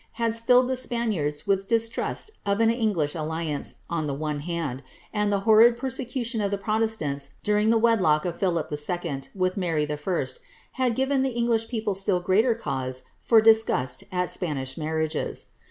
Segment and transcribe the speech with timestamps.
[0.13, 4.81] had filled the Spaniards with distrust of an English alliance, on the one hand,
[5.13, 9.21] and the horrid persecution of the protestants during the wedlock of Philip II.
[9.35, 10.25] with Mary I.,
[10.71, 15.51] had given the English people still greater cause for disgust at Spanish marriages.